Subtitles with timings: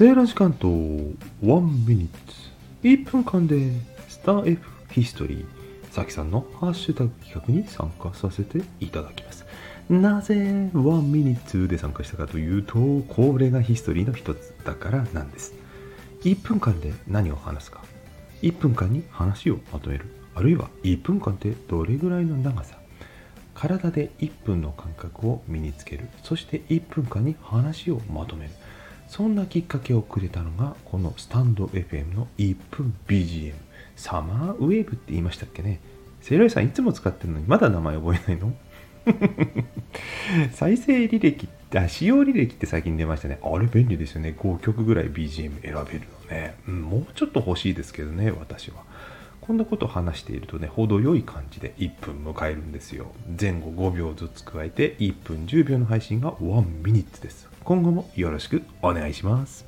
[0.00, 2.34] セーラー時間と1ミニッツ。
[2.82, 3.70] 1分間で
[4.08, 5.46] スター F ヒストリー
[5.92, 9.44] さきさんのハッシュタグ企画に参加させていただきます。
[9.90, 10.36] なぜ
[10.72, 12.78] 1ミニッツで参加したかというと
[13.14, 15.52] これがヒストリーの一つだからなんです。
[16.22, 17.84] 1分間で何を話すか。
[18.40, 20.06] 1分間に話をまとめる。
[20.34, 22.78] あるいは1分間ってどれぐらいの長さ。
[23.52, 26.08] 体で1分の感覚を身につける。
[26.22, 28.50] そして1分間に話をまとめる。
[29.10, 33.54] そんなきっかけをくれたのがこのスタンド FM の1分 BGM
[33.96, 35.80] サマーウェーブって言いましたっけね。
[36.20, 38.54] セイロイさんいつも使ってるのにまだ名前覚えないの？
[40.54, 43.40] 再生履歴あ使用履歴って最近出ましたね。
[43.42, 44.32] あれ便利ですよね。
[44.38, 48.84] 5曲ぐらい BGM 選べるのね、うん、もうちょっと欲しいですけどね私は。
[49.40, 53.06] こんなことを話しているとね程よい感じで1分迎えるんですよ。
[53.40, 57.48] 前後5秒ずつ加えて1分10秒の配信が1ミニッツです。
[57.64, 59.66] 今後もよろしくお願いします。